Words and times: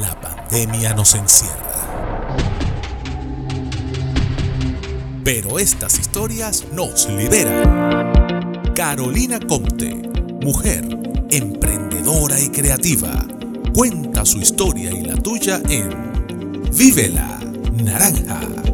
la 0.00 0.18
pandemia 0.20 0.94
nos 0.94 1.14
encierra. 1.14 1.74
Pero 5.24 5.58
estas 5.58 5.98
historias 5.98 6.64
nos 6.72 7.08
liberan. 7.08 8.12
Carolina 8.74 9.38
Comte, 9.40 9.94
mujer, 10.42 10.84
emprendedora 11.30 12.38
y 12.40 12.50
creativa, 12.50 13.24
cuenta 13.74 14.24
su 14.24 14.38
historia 14.38 14.90
y 14.90 15.02
la 15.02 15.16
tuya 15.16 15.60
en 15.68 16.62
Vívela 16.76 17.40
Naranja. 17.72 18.73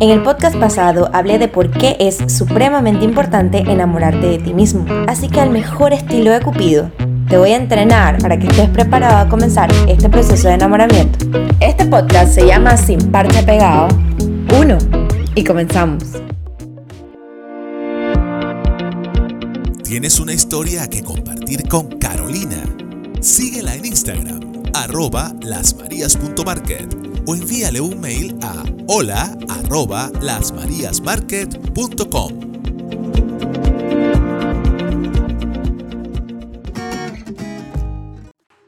En 0.00 0.08
el 0.08 0.22
podcast 0.22 0.56
pasado 0.56 1.10
hablé 1.12 1.38
de 1.38 1.48
por 1.48 1.70
qué 1.70 1.94
es 2.00 2.20
supremamente 2.34 3.04
importante 3.04 3.58
enamorarte 3.58 4.28
de 4.28 4.38
ti 4.38 4.54
mismo. 4.54 4.86
Así 5.06 5.28
que 5.28 5.42
al 5.42 5.50
mejor 5.50 5.92
estilo 5.92 6.30
de 6.30 6.40
Cupido, 6.40 6.90
te 7.28 7.36
voy 7.36 7.50
a 7.50 7.56
entrenar 7.56 8.16
para 8.16 8.38
que 8.38 8.46
estés 8.46 8.70
preparado 8.70 9.18
a 9.18 9.28
comenzar 9.28 9.70
este 9.88 10.08
proceso 10.08 10.48
de 10.48 10.54
enamoramiento. 10.54 11.18
Este 11.60 11.84
podcast 11.84 12.34
se 12.34 12.46
llama 12.46 12.78
Sin 12.78 13.12
Parche 13.12 13.42
Pegado 13.42 13.88
1 14.58 14.78
y 15.34 15.44
comenzamos. 15.44 16.02
¿Tienes 19.84 20.18
una 20.18 20.32
historia 20.32 20.88
que 20.88 21.04
compartir 21.04 21.68
con 21.68 21.98
Carolina? 21.98 22.64
Síguela 23.20 23.74
en 23.74 23.84
Instagram, 23.84 24.62
arroba 24.72 25.34
lasmarías.market 25.42 27.09
o 27.30 27.34
envíale 27.36 27.80
un 27.80 28.00
mail 28.00 28.36
a 28.42 28.64
hola 28.88 29.30
arroba 29.48 30.10
lasmaríasmarket.com. 30.20 32.32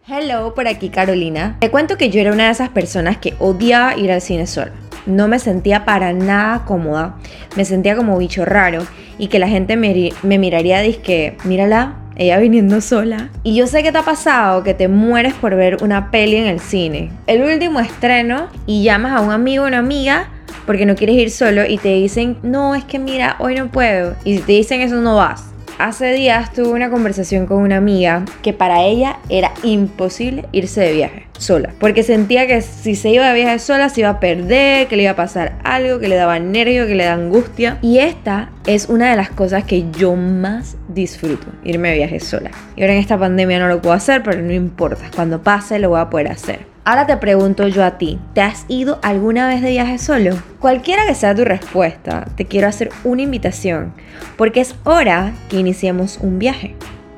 Hello, 0.07 0.55
por 0.55 0.69
aquí 0.69 0.91
Carolina. 0.91 1.57
Te 1.59 1.73
cuento 1.73 1.99
que 1.99 2.11
yo 2.11 2.21
era 2.21 2.33
una 2.33 2.45
de 2.45 2.53
esas 2.53 2.69
personas 2.69 3.17
que 3.17 3.35
odiaba 3.41 3.97
ir 3.97 4.13
al 4.13 4.21
cine 4.21 4.47
sola. 4.47 4.71
No 5.07 5.27
me 5.27 5.41
sentía 5.41 5.85
para 5.85 6.13
nada 6.13 6.65
cómoda, 6.65 7.17
me 7.57 7.65
sentía 7.65 7.97
como 7.97 8.17
bicho 8.17 8.45
raro 8.45 8.87
y 9.19 9.27
que 9.27 9.41
la 9.41 9.49
gente 9.49 9.77
me, 9.77 10.13
me 10.23 10.39
miraría 10.39 10.87
y 10.87 10.95
que, 10.95 11.37
mírala, 11.43 11.97
ella 12.17 12.39
viniendo 12.39 12.81
sola. 12.81 13.29
Y 13.43 13.55
yo 13.55 13.67
sé 13.67 13.83
que 13.83 13.93
te 13.93 13.99
ha 13.99 14.03
pasado 14.03 14.63
que 14.63 14.75
te 14.75 14.89
mueres 14.89 15.35
por 15.35 15.55
ver 15.57 15.83
una 15.83 16.11
peli 16.11 16.37
en 16.37 16.47
el 16.47 16.61
cine. 16.61 17.11
El 17.27 17.43
último 17.43 17.81
estreno 17.81 18.49
y 18.67 18.83
llamas 18.83 19.13
a 19.13 19.21
un 19.21 19.33
amigo 19.33 19.65
o 19.65 19.67
una 19.67 19.79
amiga 19.79 20.29
porque 20.67 20.87
no 20.87 20.95
quieres 20.95 21.17
ir 21.17 21.31
solo 21.31 21.67
y 21.67 21.79
te 21.79 21.95
dicen, 21.95 22.37
no, 22.43 22.75
es 22.75 22.85
que 22.85 22.99
mira, 22.99 23.37
hoy 23.39 23.55
no 23.55 23.69
puedo. 23.69 24.15
Y 24.25 24.39
te 24.39 24.53
dicen 24.53 24.81
eso, 24.81 24.97
no 24.97 25.17
vas. 25.17 25.52
Hace 25.79 26.13
días 26.13 26.53
tuve 26.53 26.69
una 26.69 26.91
conversación 26.91 27.47
con 27.47 27.59
una 27.59 27.79
amiga 27.79 28.25
que 28.43 28.53
para 28.53 28.83
ella 28.83 29.19
era 29.29 29.53
imposible 29.63 30.45
irse 30.53 30.81
de 30.81 30.93
viaje 30.93 31.27
sola, 31.39 31.75
porque 31.81 32.03
sentía 32.03 32.47
que 32.47 32.61
si 32.63 32.95
se 32.95 33.11
iba 33.11 33.29
de 33.29 33.35
viaje 33.35 33.59
sola 33.59 33.89
se 33.89 34.01
iba 34.01 34.11
a 34.11 34.21
perder, 34.21 34.87
que 34.87 34.97
le 34.97 35.03
iba 35.03 35.13
a 35.13 35.17
pasar 35.17 35.59
algo, 35.65 35.99
que 35.99 36.09
le 36.09 36.15
daba 36.15 36.39
nervio, 36.39 36.87
que 36.87 36.95
le 36.95 37.05
da 37.05 37.15
angustia. 37.15 37.79
Y 37.83 37.99
esta 37.99 38.51
es 38.67 38.89
una 38.89 39.11
de 39.11 39.17
las 39.17 39.31
cosas 39.31 39.65
que 39.65 39.91
yo 39.91 40.15
más 40.15 40.77
disfruto, 40.89 41.47
irme 41.65 41.91
de 41.91 41.97
viaje 41.97 42.21
sola. 42.21 42.51
Y 42.77 42.83
ahora 42.83 42.95
en 42.95 43.01
esta 43.01 43.19
pandemia 43.19 43.59
no 43.59 43.69
lo 43.69 43.83
puedo 43.83 43.95
hacer, 43.95 44.23
pero 44.23 44.41
no 44.41 44.53
importa, 44.53 45.11
cuando 45.15 45.43
pase 45.43 45.79
lo 45.79 45.91
voy 45.91 46.01
a 46.01 46.11
poder 46.11 46.29
hacer. 46.29 46.72
Ahora 46.85 47.07
te 47.07 47.17
pregunto 47.17 47.69
yo 47.69 47.85
a 47.85 47.97
ti, 47.97 48.19
¿te 48.35 48.41
has 48.41 48.65
ido 48.67 48.99
alguna 49.03 49.47
vez 49.47 49.63
de 49.63 49.71
viaje 49.71 49.99
solo? 49.99 50.37
Cualquiera 50.59 51.07
que 51.07 51.15
sea 51.15 51.33
tu 51.33 51.45
respuesta, 51.45 52.27
te 52.37 52.47
quiero 52.47 52.67
hacer 52.67 52.91
una 53.05 53.23
invitación, 53.23 53.95
porque 54.37 54.63
es 54.63 54.75
hora 54.83 55.33
que 55.49 55.59
iniciemos 55.59 56.19
un 56.21 56.41
viaje. 56.41 56.75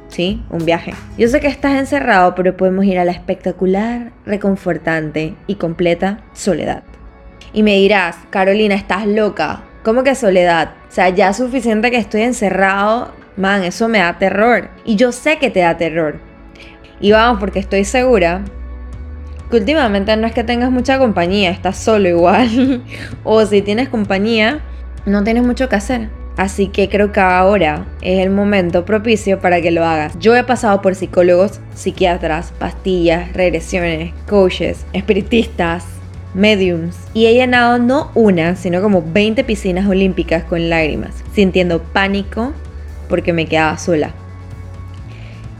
¿Sí? 0.09 0.43
Un 0.51 0.67
viaje. 0.67 0.93
Yo 1.17 1.29
sé 1.29 1.41
que 1.41 1.47
estás 1.47 1.73
encerrado, 1.73 2.35
pero 2.35 2.57
podemos 2.57 2.85
ir 2.85 2.99
a 2.99 3.07
la 3.07 3.11
espectacular, 3.13 4.13
reconfortante 4.27 5.35
y 5.47 5.55
completa 5.55 6.21
soledad. 6.35 6.85
Y 7.55 7.63
me 7.63 7.75
dirás, 7.77 8.17
Carolina, 8.31 8.75
estás 8.75 9.07
loca. 9.07 9.63
¿Cómo 9.83 10.05
que 10.05 10.15
soledad? 10.15 10.75
O 10.89 10.93
sea, 10.93 11.09
ya 11.09 11.31
es 11.31 11.39
suficiente 11.39 11.91
que 11.91 11.97
estoy 11.97 12.23
encerrado. 12.23 13.13
Man, 13.37 13.65
eso 13.65 13.89
me 13.89 13.99
da 13.99 14.19
terror. 14.19 14.69
Y 14.85 14.95
yo 14.95 15.11
sé 15.11 15.39
que 15.39 15.51
te 15.51 15.61
da 15.61 15.77
terror. 15.77 16.21
Y 17.01 17.11
vamos, 17.11 17.41
porque 17.41 17.59
estoy 17.59 17.85
segura 17.85 18.45
que 19.55 19.61
últimamente 19.61 20.17
no 20.17 20.27
es 20.27 20.33
que 20.33 20.43
tengas 20.43 20.73
mucha 20.73 20.99
compañía, 20.99 21.51
estás 21.51 21.79
solo 21.79 22.09
igual. 22.09 22.83
o 23.25 23.47
si 23.47 23.63
tienes 23.63 23.89
compañía, 23.89 24.61
no 25.07 25.23
tienes 25.23 25.45
mucho 25.45 25.69
que 25.69 25.77
hacer. 25.77 26.09
Así 26.37 26.67
que 26.67 26.89
creo 26.89 27.13
que 27.13 27.21
ahora 27.21 27.87
es 28.03 28.19
el 28.19 28.31
momento 28.31 28.85
propicio 28.85 29.39
para 29.39 29.61
que 29.61 29.71
lo 29.71 29.85
hagas. 29.85 30.19
Yo 30.19 30.35
he 30.35 30.43
pasado 30.43 30.83
por 30.83 30.97
psicólogos, 30.97 31.61
psiquiatras, 31.75 32.53
pastillas, 32.59 33.33
regresiones, 33.33 34.13
coaches, 34.29 34.85
espiritistas, 34.93 35.85
mediums. 36.35 36.97
Y 37.15 37.27
he 37.27 37.35
llenado 37.35 37.79
no 37.79 38.11
una, 38.17 38.57
sino 38.57 38.83
como 38.83 39.05
20 39.07 39.45
piscinas 39.45 39.89
olímpicas 39.89 40.43
con 40.43 40.69
lágrimas, 40.69 41.23
sintiendo 41.33 41.81
pánico 41.81 42.53
porque 43.09 43.33
me 43.33 43.47
quedaba 43.47 43.79
sola. 43.79 44.13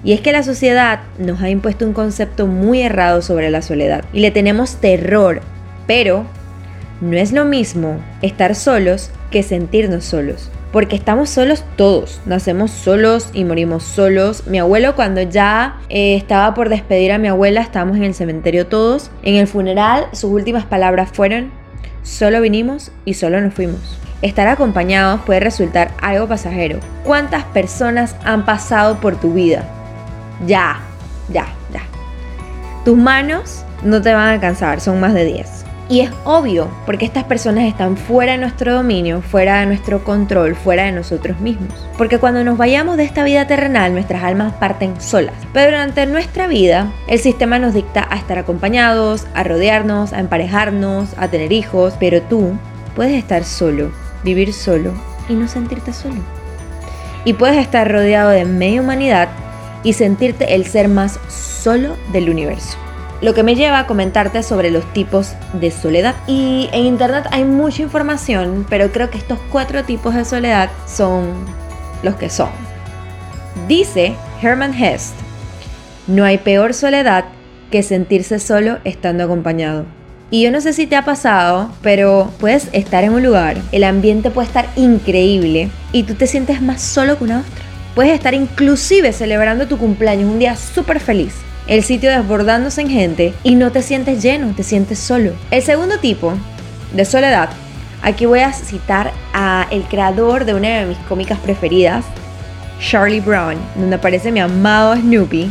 Y 0.05 0.13
es 0.13 0.21
que 0.21 0.33
la 0.33 0.43
sociedad 0.43 1.01
nos 1.19 1.41
ha 1.41 1.49
impuesto 1.49 1.87
un 1.87 1.95
concepto 1.95 2.47
muy 2.47 2.83
errado 2.83 3.23
sobre 3.23 3.51
la 3.51 3.63
soledad 3.63 4.05
y 4.13 4.21
le 4.21 4.31
tenemos 4.31 4.77
terror, 4.77 5.41
pero 5.87 6.27
no 7.01 7.17
es 7.17 7.33
lo 7.33 7.47
mismo 7.47 7.97
estar 8.21 8.55
solos 8.55 9.11
que 9.31 9.43
sentirnos 9.43 10.05
solos. 10.05 10.51
Porque 10.73 10.97
estamos 10.97 11.31
solos 11.31 11.65
todos, 11.77 12.21
nacemos 12.27 12.71
solos 12.71 13.31
y 13.33 13.45
morimos 13.45 13.85
solos. 13.85 14.47
Mi 14.47 14.59
abuelo 14.59 14.97
cuando 14.97 15.23
ya 15.23 15.77
eh, 15.89 16.17
estaba 16.17 16.53
por 16.53 16.69
despedir 16.69 17.13
a 17.13 17.19
mi 17.19 17.29
abuela, 17.29 17.61
estábamos 17.61 17.97
en 17.97 18.05
el 18.05 18.15
cementerio 18.15 18.67
todos. 18.67 19.11
En 19.23 19.37
el 19.37 19.47
funeral 19.47 20.07
sus 20.13 20.33
últimas 20.33 20.65
palabras 20.65 21.11
fueron, 21.13 21.51
solo 22.03 22.41
vinimos 22.41 22.91
y 23.05 23.15
solo 23.15 23.41
nos 23.41 23.55
fuimos. 23.55 23.99
Estar 24.21 24.49
acompañados 24.49 25.21
puede 25.23 25.41
resultar 25.41 25.93
algo 26.03 26.27
pasajero. 26.27 26.81
¿Cuántas 27.05 27.45
personas 27.45 28.17
han 28.25 28.45
pasado 28.45 29.01
por 29.01 29.21
tu 29.21 29.33
vida? 29.33 29.65
Ya, 30.47 30.81
ya, 31.29 31.47
ya. 31.73 31.83
Tus 32.85 32.97
manos 32.97 33.65
no 33.83 34.01
te 34.03 34.13
van 34.13 34.29
a 34.29 34.33
alcanzar, 34.33 34.81
son 34.81 35.01
más 35.01 35.15
de 35.15 35.25
10. 35.25 35.65
Y 35.87 36.01
es 36.01 36.11
obvio, 36.25 36.71
porque 36.87 37.05
estas 37.05 37.25
personas 37.25 37.65
están 37.65 37.99
fuera 37.99 38.33
de 38.33 38.39
nuestro 38.39 38.73
dominio, 38.73 39.21
fuera 39.21 39.61
de 39.61 39.67
nuestro 39.67 40.03
control, 40.03 40.55
fuera 40.55 40.85
de 40.85 40.93
nosotros 40.93 41.39
mismos. 41.41 41.75
Porque 41.99 42.19
cuando 42.19 42.43
nos 42.43 42.57
vayamos 42.57 42.97
de 42.97 43.05
esta 43.05 43.23
vida 43.23 43.47
terrenal, 43.47 43.93
nuestras 43.93 44.23
almas 44.25 44.55
parten 44.55 44.99
solas. 44.99 45.35
Pero 45.53 45.73
durante 45.73 46.07
nuestra 46.07 46.47
vida, 46.47 46.91
el 47.07 47.19
sistema 47.19 47.59
nos 47.59 47.75
dicta 47.75 48.07
a 48.11 48.17
estar 48.17 48.39
acompañados, 48.39 49.27
a 49.35 49.45
rodearnos, 49.45 50.15
a 50.15 50.21
emparejarnos, 50.21 51.11
a 51.19 51.29
tener 51.29 51.53
hijos. 51.53 51.95
Pero 52.01 52.23
tú 52.23 52.53
puedes 52.97 53.13
estar 53.13 53.45
solo, 53.45 53.93
vivir 54.25 54.55
solo 54.55 54.93
y 55.29 55.35
no 55.35 55.49
sentirte 55.49 55.93
solo. 55.93 56.23
Y 57.27 57.35
puedes 57.35 57.59
estar 57.59 57.91
rodeado 57.91 58.31
de 58.31 58.47
media 58.47 58.81
humanidad 58.81 59.29
y 59.85 59.93
sentirte 59.93 60.55
el 60.55 60.67
ser 60.67 60.89
más 60.89 61.21
solo 61.29 61.97
del 62.13 62.31
universo. 62.31 62.77
Lo 63.21 63.33
que 63.33 63.45
me 63.45 63.55
lleva 63.55 63.79
a 63.79 63.87
comentarte 63.87 64.43
sobre 64.43 64.71
los 64.71 64.85
tipos 64.93 65.35
de 65.53 65.71
soledad. 65.71 66.15
Y 66.27 66.69
en 66.73 66.85
internet 66.85 67.27
hay 67.31 67.45
mucha 67.45 67.83
información, 67.83 68.67
pero 68.69 68.91
creo 68.91 69.11
que 69.11 69.19
estos 69.19 69.39
cuatro 69.51 69.85
tipos 69.85 70.15
de 70.15 70.25
soledad 70.25 70.71
son 70.87 71.33
los 72.03 72.17
que 72.17 72.29
son. 72.29 72.51
Dice 73.69 74.15
Herman 74.43 74.75
Hest, 74.75 75.15
no 76.07 76.25
hay 76.25 76.39
peor 76.39 76.75
soledad 76.75 77.25
que 77.71 77.83
sentirse 77.83 78.39
solo 78.41 78.79
estando 78.85 79.25
acompañado. 79.25 79.87
Y 80.31 80.43
yo 80.43 80.51
no 80.51 80.61
sé 80.61 80.73
si 80.73 80.87
te 80.87 80.97
ha 80.97 81.05
pasado, 81.05 81.71
pero 81.81 82.31
puedes 82.41 82.69
estar 82.73 83.05
en 83.05 83.13
un 83.13 83.23
lugar, 83.23 83.57
el 83.73 83.85
ambiente 83.85 84.31
puede 84.31 84.49
estar 84.49 84.69
increíble 84.75 85.71
y 85.93 86.03
tú 86.03 86.15
te 86.15 86.27
sientes 86.27 86.61
más 86.61 86.83
solo 86.83 87.17
que 87.17 87.25
una 87.25 87.41
otra. 87.41 87.74
Puedes 87.95 88.13
estar 88.13 88.35
inclusive 88.35 89.13
celebrando 89.13 89.69
tu 89.69 89.79
cumpleaños, 89.79 90.29
un 90.29 90.41
día 90.41 90.57
súper 90.57 90.99
feliz. 90.99 91.35
El 91.69 91.85
sitio 91.85 92.11
desbordándose 92.11 92.81
en 92.81 92.91
gente 92.91 93.35
y 93.45 93.55
no 93.55 93.71
te 93.71 93.83
sientes 93.83 94.21
lleno, 94.21 94.53
te 94.55 94.65
sientes 94.65 94.99
solo. 94.99 95.33
El 95.53 95.63
segundo 95.63 95.99
tipo 95.99 96.35
de 96.93 97.05
soledad, 97.05 97.51
aquí 98.03 98.27
voy 98.27 98.41
a 98.41 98.53
citar 98.53 99.13
a 99.33 99.69
el 99.71 99.85
creador 99.85 100.45
de 100.45 100.55
una 100.55 100.81
de 100.81 100.87
mis 100.87 100.99
cómicas 101.09 101.39
preferidas, 101.39 102.05
Charlie 102.81 103.21
Brown, 103.21 103.57
donde 103.77 103.97
aparece 103.97 104.33
mi 104.33 104.41
amado 104.41 104.97
Snoopy, 104.97 105.51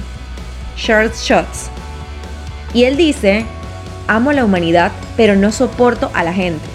Charles 0.76 1.24
Shots. 1.24 1.70
Y 2.74 2.84
él 2.84 2.98
dice, 2.98 3.46
amo 4.08 4.34
la 4.34 4.44
humanidad, 4.44 4.92
pero 5.16 5.38
no 5.38 5.52
soporto 5.52 6.12
a 6.14 6.24
la 6.26 6.34
gente. 6.34 6.66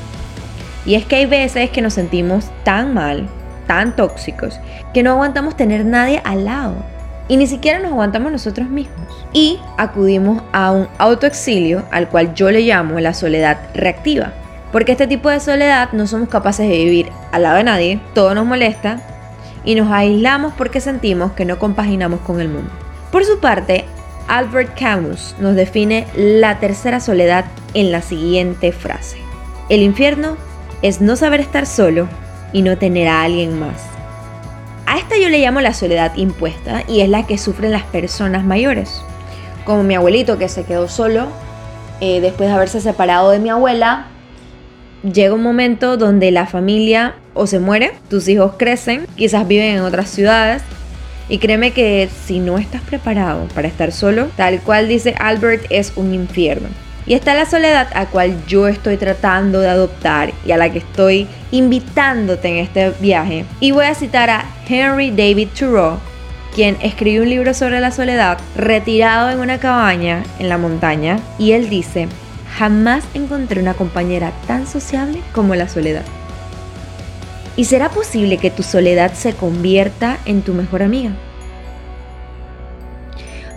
Y 0.86 0.94
es 0.94 1.04
que 1.04 1.16
hay 1.16 1.26
veces 1.26 1.68
que 1.68 1.82
nos 1.82 1.92
sentimos 1.92 2.46
tan 2.64 2.94
mal 2.94 3.28
tan 3.68 3.94
tóxicos 3.94 4.58
que 4.92 5.04
no 5.04 5.12
aguantamos 5.12 5.56
tener 5.56 5.84
nadie 5.84 6.20
al 6.24 6.46
lado. 6.46 6.74
Y 7.28 7.36
ni 7.36 7.46
siquiera 7.46 7.78
nos 7.78 7.92
aguantamos 7.92 8.32
nosotros 8.32 8.68
mismos. 8.68 9.24
Y 9.32 9.60
acudimos 9.76 10.42
a 10.52 10.72
un 10.72 10.88
autoexilio 10.98 11.84
al 11.92 12.08
cual 12.08 12.34
yo 12.34 12.50
le 12.50 12.62
llamo 12.62 12.98
la 12.98 13.14
soledad 13.14 13.58
reactiva. 13.74 14.32
Porque 14.72 14.92
este 14.92 15.06
tipo 15.06 15.30
de 15.30 15.38
soledad 15.38 15.90
no 15.92 16.06
somos 16.06 16.28
capaces 16.28 16.68
de 16.68 16.76
vivir 16.76 17.12
al 17.30 17.42
lado 17.44 17.58
de 17.58 17.64
nadie, 17.64 18.00
todo 18.14 18.34
nos 18.34 18.46
molesta 18.46 19.00
y 19.64 19.74
nos 19.74 19.90
aislamos 19.92 20.52
porque 20.56 20.80
sentimos 20.80 21.32
que 21.32 21.44
no 21.44 21.58
compaginamos 21.58 22.20
con 22.20 22.40
el 22.40 22.48
mundo. 22.48 22.70
Por 23.12 23.24
su 23.24 23.38
parte, 23.38 23.84
Albert 24.26 24.78
Camus 24.78 25.34
nos 25.38 25.54
define 25.54 26.06
la 26.14 26.58
tercera 26.58 27.00
soledad 27.00 27.46
en 27.74 27.92
la 27.92 28.02
siguiente 28.02 28.72
frase. 28.72 29.18
El 29.68 29.82
infierno 29.82 30.36
es 30.82 31.00
no 31.00 31.16
saber 31.16 31.40
estar 31.40 31.66
solo 31.66 32.08
y 32.52 32.62
no 32.62 32.78
tener 32.78 33.08
a 33.08 33.22
alguien 33.22 33.58
más. 33.58 33.82
A 34.86 34.98
esta 34.98 35.18
yo 35.18 35.28
le 35.28 35.40
llamo 35.40 35.60
la 35.60 35.74
soledad 35.74 36.16
impuesta 36.16 36.82
y 36.88 37.00
es 37.00 37.08
la 37.08 37.26
que 37.26 37.36
sufren 37.36 37.72
las 37.72 37.82
personas 37.82 38.44
mayores. 38.44 39.02
Como 39.64 39.82
mi 39.82 39.94
abuelito 39.94 40.38
que 40.38 40.48
se 40.48 40.64
quedó 40.64 40.88
solo 40.88 41.28
eh, 42.00 42.20
después 42.20 42.48
de 42.48 42.54
haberse 42.54 42.80
separado 42.80 43.30
de 43.30 43.38
mi 43.38 43.50
abuela. 43.50 44.06
Llega 45.02 45.34
un 45.34 45.42
momento 45.42 45.96
donde 45.96 46.30
la 46.30 46.46
familia 46.46 47.16
o 47.34 47.46
se 47.46 47.58
muere, 47.58 47.92
tus 48.08 48.28
hijos 48.28 48.54
crecen, 48.56 49.06
quizás 49.16 49.46
viven 49.46 49.76
en 49.76 49.82
otras 49.82 50.08
ciudades. 50.08 50.62
Y 51.28 51.38
créeme 51.38 51.72
que 51.72 52.08
si 52.24 52.40
no 52.40 52.56
estás 52.56 52.80
preparado 52.82 53.46
para 53.54 53.68
estar 53.68 53.92
solo, 53.92 54.28
tal 54.36 54.60
cual 54.60 54.88
dice 54.88 55.14
Albert, 55.18 55.66
es 55.68 55.92
un 55.96 56.14
infierno. 56.14 56.68
Y 57.08 57.14
está 57.14 57.34
la 57.34 57.46
soledad 57.46 57.88
a 57.94 58.04
cual 58.04 58.36
yo 58.46 58.68
estoy 58.68 58.98
tratando 58.98 59.60
de 59.60 59.70
adoptar 59.70 60.30
y 60.44 60.52
a 60.52 60.58
la 60.58 60.70
que 60.70 60.80
estoy 60.80 61.26
invitándote 61.50 62.48
en 62.48 62.56
este 62.58 62.90
viaje. 63.00 63.46
Y 63.60 63.70
voy 63.70 63.86
a 63.86 63.94
citar 63.94 64.28
a 64.28 64.44
Henry 64.68 65.10
David 65.10 65.48
Thoreau, 65.58 65.98
quien 66.54 66.76
escribió 66.82 67.22
un 67.22 67.30
libro 67.30 67.54
sobre 67.54 67.80
la 67.80 67.92
soledad, 67.92 68.36
retirado 68.54 69.30
en 69.30 69.40
una 69.40 69.56
cabaña 69.56 70.22
en 70.38 70.50
la 70.50 70.58
montaña, 70.58 71.18
y 71.38 71.52
él 71.52 71.70
dice, 71.70 72.08
jamás 72.58 73.04
encontré 73.14 73.62
una 73.62 73.72
compañera 73.72 74.30
tan 74.46 74.66
sociable 74.66 75.22
como 75.32 75.54
la 75.54 75.66
soledad. 75.66 76.04
¿Y 77.56 77.64
será 77.64 77.88
posible 77.88 78.36
que 78.36 78.50
tu 78.50 78.62
soledad 78.62 79.14
se 79.14 79.32
convierta 79.32 80.18
en 80.26 80.42
tu 80.42 80.52
mejor 80.52 80.82
amiga? 80.82 81.12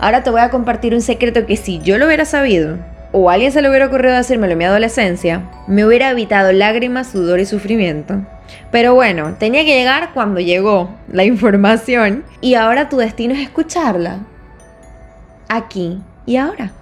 Ahora 0.00 0.22
te 0.22 0.30
voy 0.30 0.40
a 0.40 0.48
compartir 0.48 0.94
un 0.94 1.02
secreto 1.02 1.44
que 1.44 1.58
si 1.58 1.80
yo 1.80 1.98
lo 1.98 2.06
hubiera 2.06 2.24
sabido, 2.24 2.78
o 3.12 3.28
alguien 3.30 3.52
se 3.52 3.60
le 3.60 3.68
hubiera 3.68 3.86
ocurrido 3.86 4.16
decírmelo 4.16 4.52
en 4.52 4.58
mi 4.58 4.64
adolescencia, 4.64 5.50
me 5.68 5.84
hubiera 5.84 6.10
evitado 6.10 6.50
lágrimas, 6.52 7.08
sudor 7.08 7.40
y 7.40 7.46
sufrimiento. 7.46 8.26
Pero 8.70 8.94
bueno, 8.94 9.36
tenía 9.38 9.64
que 9.64 9.78
llegar 9.78 10.12
cuando 10.14 10.40
llegó 10.40 10.90
la 11.12 11.24
información 11.24 12.24
y 12.40 12.54
ahora 12.54 12.88
tu 12.88 12.96
destino 12.96 13.34
es 13.34 13.40
escucharla. 13.40 14.20
Aquí 15.48 15.98
y 16.26 16.36
ahora. 16.36 16.72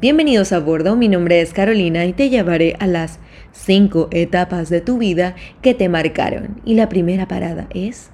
Bienvenidos 0.00 0.52
a 0.52 0.60
bordo, 0.60 0.94
mi 0.94 1.08
nombre 1.08 1.40
es 1.40 1.52
Carolina 1.52 2.04
y 2.04 2.12
te 2.12 2.30
llevaré 2.30 2.76
a 2.78 2.86
las 2.86 3.18
5 3.52 4.10
etapas 4.12 4.68
de 4.70 4.80
tu 4.80 4.98
vida 4.98 5.34
que 5.60 5.74
te 5.74 5.88
marcaron. 5.88 6.60
Y 6.64 6.74
la 6.74 6.88
primera 6.88 7.26
parada 7.26 7.66
es... 7.74 8.10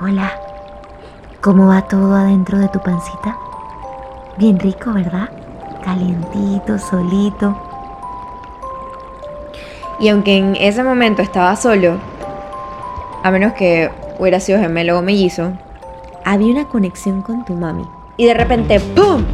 Hola. 0.00 0.51
¿Cómo 1.42 1.66
va 1.66 1.82
todo 1.88 2.14
adentro 2.14 2.56
de 2.60 2.68
tu 2.68 2.78
pancita? 2.78 3.36
Bien 4.38 4.60
rico, 4.60 4.92
¿verdad? 4.92 5.28
Calientito, 5.84 6.78
solito. 6.78 7.56
Y 9.98 10.10
aunque 10.10 10.36
en 10.36 10.54
ese 10.54 10.84
momento 10.84 11.20
estaba 11.20 11.56
solo, 11.56 11.98
a 13.24 13.30
menos 13.32 13.54
que 13.54 13.90
hubiera 14.20 14.38
sido 14.38 14.60
gemelo 14.60 14.96
o 14.96 15.02
mellizo, 15.02 15.50
había 16.24 16.52
una 16.52 16.68
conexión 16.68 17.22
con 17.22 17.44
tu 17.44 17.54
mami. 17.54 17.88
Y 18.16 18.26
de 18.26 18.34
repente, 18.34 18.78
¡pum! 18.78 19.24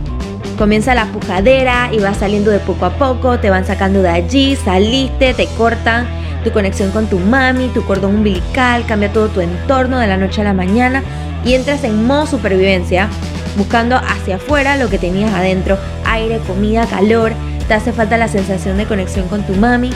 Comienza 0.56 0.94
la 0.94 1.04
pujadera 1.12 1.90
y 1.92 2.00
vas 2.00 2.16
saliendo 2.16 2.50
de 2.50 2.60
poco 2.60 2.86
a 2.86 2.90
poco, 2.94 3.38
te 3.38 3.50
van 3.50 3.66
sacando 3.66 4.00
de 4.00 4.08
allí, 4.08 4.56
saliste, 4.56 5.34
te 5.34 5.46
cortan 5.58 6.17
tu 6.44 6.50
conexión 6.52 6.90
con 6.90 7.06
tu 7.06 7.18
mami, 7.18 7.68
tu 7.68 7.84
cordón 7.84 8.16
umbilical, 8.16 8.84
cambia 8.86 9.12
todo 9.12 9.28
tu 9.28 9.40
entorno 9.40 9.98
de 9.98 10.06
la 10.06 10.16
noche 10.16 10.40
a 10.40 10.44
la 10.44 10.54
mañana 10.54 11.02
y 11.44 11.54
entras 11.54 11.84
en 11.84 12.06
modo 12.06 12.26
supervivencia, 12.26 13.08
buscando 13.56 13.96
hacia 13.96 14.36
afuera 14.36 14.76
lo 14.76 14.88
que 14.88 14.98
tenías 14.98 15.32
adentro, 15.34 15.78
aire, 16.04 16.38
comida, 16.46 16.86
calor, 16.86 17.32
te 17.66 17.74
hace 17.74 17.92
falta 17.92 18.16
la 18.16 18.28
sensación 18.28 18.78
de 18.78 18.86
conexión 18.86 19.28
con 19.28 19.42
tu 19.42 19.54
mami 19.54 19.90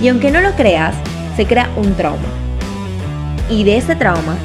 y 0.00 0.08
aunque 0.08 0.30
no 0.30 0.40
lo 0.40 0.52
creas, 0.52 0.94
se 1.36 1.46
crea 1.46 1.70
un 1.76 1.94
trauma. 1.94 2.28
Y 3.50 3.64
de 3.64 3.76
ese 3.76 3.96
trauma, 3.96 4.36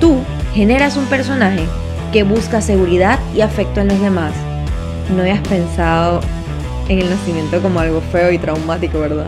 tú 0.00 0.20
generas 0.54 0.96
un 0.96 1.06
personaje 1.06 1.64
que 2.12 2.22
busca 2.22 2.60
seguridad 2.60 3.18
y 3.34 3.40
afecto 3.40 3.80
en 3.80 3.88
los 3.88 4.00
demás. 4.00 4.32
No 5.14 5.22
hayas 5.22 5.46
pensado 5.46 6.20
en 6.88 7.00
el 7.00 7.10
nacimiento 7.10 7.60
como 7.60 7.80
algo 7.80 8.00
feo 8.00 8.30
y 8.32 8.38
traumático, 8.38 8.98
¿verdad? 9.00 9.26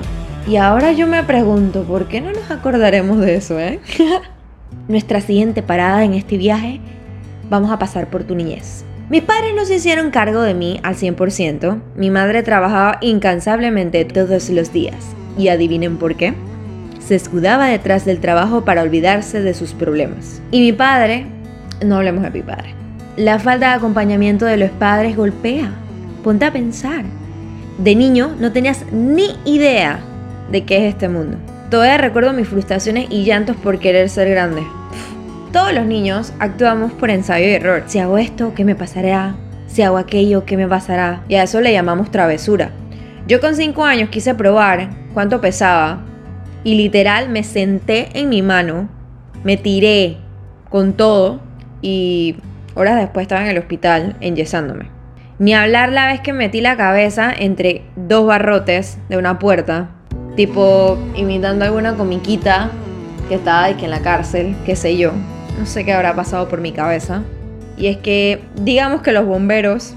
Y 0.48 0.56
ahora 0.56 0.92
yo 0.92 1.06
me 1.06 1.22
pregunto, 1.24 1.82
¿por 1.82 2.08
qué 2.08 2.22
no 2.22 2.32
nos 2.32 2.50
acordaremos 2.50 3.20
de 3.20 3.34
eso, 3.34 3.60
eh? 3.60 3.80
Nuestra 4.88 5.20
siguiente 5.20 5.62
parada 5.62 6.04
en 6.04 6.14
este 6.14 6.38
viaje, 6.38 6.80
vamos 7.50 7.70
a 7.70 7.78
pasar 7.78 8.08
por 8.08 8.24
tu 8.24 8.34
niñez. 8.34 8.82
Mis 9.10 9.20
padres 9.20 9.52
no 9.54 9.66
se 9.66 9.74
hicieron 9.74 10.10
cargo 10.10 10.40
de 10.40 10.54
mí 10.54 10.80
al 10.82 10.94
100%. 10.94 11.82
Mi 11.96 12.10
madre 12.10 12.42
trabajaba 12.42 12.96
incansablemente 13.02 14.06
todos 14.06 14.48
los 14.48 14.72
días. 14.72 14.96
¿Y 15.36 15.48
adivinen 15.48 15.98
por 15.98 16.16
qué? 16.16 16.32
Se 16.98 17.14
escudaba 17.14 17.66
detrás 17.66 18.06
del 18.06 18.18
trabajo 18.18 18.64
para 18.64 18.80
olvidarse 18.80 19.42
de 19.42 19.52
sus 19.52 19.74
problemas. 19.74 20.40
Y 20.50 20.60
mi 20.60 20.72
padre, 20.72 21.26
no 21.84 21.96
hablemos 21.96 22.22
de 22.22 22.30
mi 22.30 22.40
padre. 22.40 22.74
La 23.18 23.38
falta 23.38 23.68
de 23.68 23.74
acompañamiento 23.74 24.46
de 24.46 24.56
los 24.56 24.70
padres 24.70 25.14
golpea. 25.14 25.72
Ponte 26.24 26.46
a 26.46 26.52
pensar. 26.54 27.04
De 27.76 27.94
niño 27.94 28.34
no 28.40 28.50
tenías 28.50 28.86
ni 28.90 29.36
idea 29.44 30.00
de 30.50 30.64
qué 30.64 30.78
es 30.78 30.94
este 30.94 31.08
mundo. 31.08 31.36
Todavía 31.70 31.98
recuerdo 31.98 32.32
mis 32.32 32.48
frustraciones 32.48 33.06
y 33.10 33.24
llantos 33.24 33.56
por 33.56 33.78
querer 33.78 34.08
ser 34.08 34.30
grande. 34.30 34.62
Todos 35.52 35.72
los 35.72 35.86
niños 35.86 36.32
actuamos 36.38 36.92
por 36.92 37.10
ensayo 37.10 37.46
y 37.46 37.50
error. 37.50 37.84
Si 37.86 37.98
hago 37.98 38.18
esto, 38.18 38.54
¿qué 38.54 38.64
me 38.64 38.74
pasará? 38.74 39.34
Si 39.66 39.82
hago 39.82 39.98
aquello, 39.98 40.44
¿qué 40.44 40.56
me 40.56 40.68
pasará? 40.68 41.22
Y 41.28 41.34
a 41.34 41.42
eso 41.42 41.60
le 41.60 41.72
llamamos 41.72 42.10
travesura. 42.10 42.70
Yo 43.26 43.40
con 43.40 43.54
5 43.54 43.84
años 43.84 44.08
quise 44.08 44.34
probar 44.34 44.88
cuánto 45.12 45.40
pesaba 45.40 46.04
y 46.64 46.74
literal 46.74 47.28
me 47.28 47.44
senté 47.44 48.08
en 48.14 48.30
mi 48.30 48.40
mano, 48.40 48.88
me 49.44 49.56
tiré 49.56 50.16
con 50.70 50.94
todo 50.94 51.40
y 51.82 52.36
horas 52.74 52.96
después 52.96 53.24
estaba 53.24 53.42
en 53.42 53.48
el 53.48 53.58
hospital 53.58 54.16
enyesándome. 54.20 54.90
Ni 55.38 55.54
hablar 55.54 55.92
la 55.92 56.06
vez 56.06 56.20
que 56.20 56.32
metí 56.32 56.60
la 56.60 56.76
cabeza 56.76 57.32
entre 57.36 57.82
dos 57.96 58.26
barrotes 58.26 58.98
de 59.08 59.18
una 59.18 59.38
puerta 59.38 59.90
tipo 60.38 60.96
imitando 61.16 61.64
alguna 61.64 61.96
comiquita 61.96 62.70
que 63.28 63.34
estaba 63.34 63.76
que 63.76 63.86
en 63.86 63.90
la 63.90 64.02
cárcel, 64.02 64.54
qué 64.64 64.76
sé 64.76 64.96
yo. 64.96 65.10
No 65.58 65.66
sé 65.66 65.84
qué 65.84 65.92
habrá 65.92 66.14
pasado 66.14 66.48
por 66.48 66.60
mi 66.60 66.70
cabeza. 66.70 67.24
Y 67.76 67.88
es 67.88 67.96
que 67.96 68.44
digamos 68.54 69.02
que 69.02 69.10
los 69.10 69.26
bomberos 69.26 69.94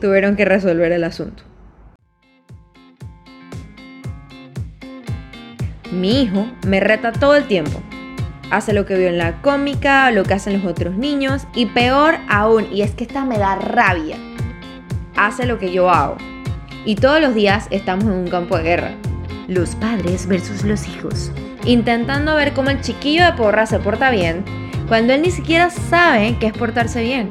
tuvieron 0.00 0.36
que 0.36 0.44
resolver 0.44 0.92
el 0.92 1.02
asunto. 1.02 1.42
Mi 5.90 6.22
hijo 6.22 6.46
me 6.64 6.78
reta 6.78 7.10
todo 7.10 7.34
el 7.34 7.48
tiempo. 7.48 7.82
Hace 8.52 8.74
lo 8.74 8.86
que 8.86 8.96
vio 8.96 9.08
en 9.08 9.18
la 9.18 9.42
cómica, 9.42 10.12
lo 10.12 10.22
que 10.22 10.34
hacen 10.34 10.62
los 10.62 10.64
otros 10.64 10.94
niños 10.94 11.48
y 11.56 11.66
peor 11.66 12.18
aún, 12.28 12.68
y 12.72 12.82
es 12.82 12.92
que 12.92 13.02
esta 13.02 13.24
me 13.24 13.36
da 13.36 13.56
rabia, 13.56 14.16
hace 15.16 15.44
lo 15.44 15.58
que 15.58 15.72
yo 15.72 15.90
hago. 15.90 16.18
Y 16.84 16.94
todos 16.94 17.20
los 17.20 17.34
días 17.34 17.66
estamos 17.70 18.04
en 18.04 18.12
un 18.12 18.28
campo 18.28 18.56
de 18.56 18.62
guerra 18.62 18.94
los 19.48 19.74
padres 19.76 20.26
versus 20.26 20.64
los 20.64 20.86
hijos. 20.88 21.30
Intentando 21.64 22.34
ver 22.34 22.52
cómo 22.52 22.70
el 22.70 22.80
chiquillo 22.80 23.24
de 23.24 23.32
porra 23.32 23.66
se 23.66 23.78
porta 23.78 24.10
bien, 24.10 24.44
cuando 24.88 25.12
él 25.12 25.22
ni 25.22 25.30
siquiera 25.30 25.70
sabe 25.70 26.36
qué 26.40 26.48
es 26.48 26.52
portarse 26.52 27.02
bien. 27.02 27.28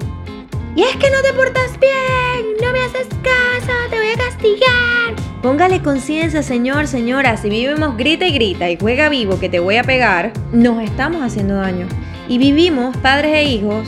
Y 0.75 0.83
es 0.83 0.95
que 0.95 1.09
no 1.09 1.21
te 1.21 1.33
portas 1.33 1.77
bien, 1.79 2.55
no 2.61 2.71
me 2.71 2.79
haces 2.79 3.07
caso, 3.21 3.73
te 3.89 3.97
voy 3.97 4.07
a 4.07 4.17
castigar. 4.17 5.15
Póngale 5.41 5.81
conciencia, 5.81 6.43
señor, 6.43 6.87
señora, 6.87 7.35
si 7.35 7.49
vivimos 7.49 7.97
grita 7.97 8.25
y 8.25 8.33
grita 8.33 8.69
y 8.69 8.77
juega 8.79 9.09
vivo 9.09 9.39
que 9.39 9.49
te 9.49 9.59
voy 9.59 9.77
a 9.77 9.83
pegar, 9.83 10.31
nos 10.53 10.81
estamos 10.81 11.23
haciendo 11.23 11.55
daño. 11.55 11.87
Y 12.29 12.37
vivimos, 12.37 12.95
padres 12.97 13.33
e 13.33 13.43
hijos, 13.43 13.87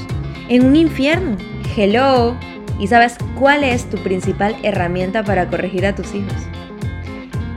en 0.50 0.66
un 0.66 0.76
infierno. 0.76 1.38
Hello. 1.78 2.36
¿Y 2.80 2.88
sabes 2.88 3.16
cuál 3.40 3.64
es 3.64 3.90
tu 3.90 3.98
principal 3.98 4.56
herramienta 4.64 5.24
para 5.24 5.48
corregir 5.48 5.86
a 5.86 5.96
tus 5.96 6.14
hijos? 6.14 6.34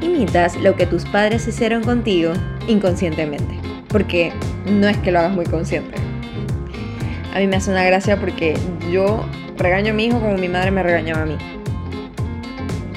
Imitas 0.06 0.56
lo 0.56 0.74
que 0.74 0.86
tus 0.86 1.04
padres 1.04 1.46
hicieron 1.46 1.82
contigo 1.82 2.32
inconscientemente. 2.66 3.54
Porque 3.88 4.32
no 4.66 4.88
es 4.88 4.96
que 4.98 5.12
lo 5.12 5.18
hagas 5.18 5.34
muy 5.34 5.46
consciente. 5.46 5.94
A 7.34 7.38
mí 7.38 7.46
me 7.46 7.56
hace 7.56 7.70
una 7.70 7.84
gracia 7.84 8.18
porque 8.18 8.56
yo 8.90 9.24
regaño 9.58 9.92
a 9.92 9.94
mi 9.94 10.06
hijo 10.06 10.20
como 10.20 10.36
mi 10.38 10.48
madre 10.48 10.70
me 10.70 10.82
regañaba 10.82 11.22
a 11.22 11.26
mí. 11.26 11.36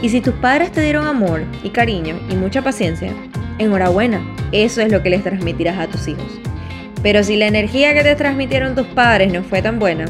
Y 0.01 0.09
si 0.09 0.21
tus 0.21 0.33
padres 0.35 0.71
te 0.71 0.81
dieron 0.81 1.05
amor 1.07 1.43
y 1.61 1.69
cariño 1.69 2.17
y 2.29 2.35
mucha 2.35 2.61
paciencia, 2.61 3.11
enhorabuena, 3.57 4.21
eso 4.53 4.81
es 4.81 4.91
lo 4.91 5.03
que 5.03 5.09
les 5.09 5.23
transmitirás 5.23 5.77
a 5.77 5.87
tus 5.87 6.07
hijos. 6.07 6.39
Pero 7.03 7.23
si 7.23 7.35
la 7.35 7.47
energía 7.47 7.93
que 7.93 8.03
te 8.03 8.15
transmitieron 8.15 8.75
tus 8.75 8.87
padres 8.87 9.31
no 9.33 9.43
fue 9.43 9.61
tan 9.61 9.77
buena, 9.77 10.05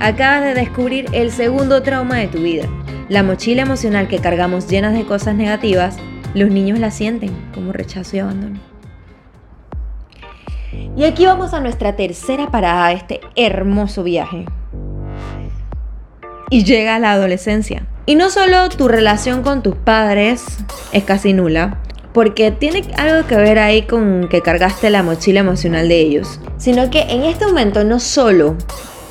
acabas 0.00 0.44
de 0.44 0.54
descubrir 0.54 1.06
el 1.12 1.30
segundo 1.30 1.82
trauma 1.82 2.16
de 2.16 2.28
tu 2.28 2.38
vida, 2.38 2.66
la 3.08 3.22
mochila 3.22 3.62
emocional 3.62 4.08
que 4.08 4.18
cargamos 4.18 4.68
llenas 4.68 4.94
de 4.94 5.04
cosas 5.04 5.34
negativas 5.34 5.98
los 6.34 6.50
niños 6.50 6.78
la 6.78 6.90
sienten 6.90 7.30
como 7.54 7.72
rechazo 7.72 8.16
y 8.16 8.18
abandono. 8.18 8.60
Y 10.96 11.04
aquí 11.04 11.26
vamos 11.26 11.54
a 11.54 11.60
nuestra 11.60 11.96
tercera 11.96 12.50
parada 12.50 12.88
de 12.88 12.94
este 12.94 13.20
hermoso 13.36 14.02
viaje. 14.02 14.44
Y 16.50 16.64
llega 16.64 16.98
la 16.98 17.12
adolescencia. 17.12 17.86
Y 18.06 18.16
no 18.16 18.30
solo 18.30 18.68
tu 18.68 18.88
relación 18.88 19.42
con 19.42 19.62
tus 19.62 19.76
padres 19.76 20.44
es 20.92 21.04
casi 21.04 21.32
nula, 21.32 21.80
porque 22.12 22.50
tiene 22.50 22.82
algo 22.96 23.26
que 23.26 23.36
ver 23.36 23.58
ahí 23.58 23.82
con 23.82 24.28
que 24.28 24.42
cargaste 24.42 24.90
la 24.90 25.02
mochila 25.02 25.40
emocional 25.40 25.88
de 25.88 26.00
ellos, 26.00 26.38
sino 26.58 26.90
que 26.90 27.02
en 27.02 27.22
este 27.22 27.46
momento 27.46 27.82
no 27.82 27.98
solo 27.98 28.56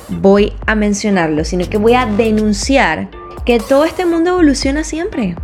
voy 0.08 0.52
a 0.66 0.74
mencionarlo, 0.74 1.44
sino 1.44 1.68
que 1.68 1.76
voy 1.76 1.94
a 1.94 2.06
denunciar 2.06 3.08
que 3.44 3.58
todo 3.58 3.84
este 3.84 4.06
mundo 4.06 4.30
evoluciona 4.30 4.84
siempre, 4.84 5.34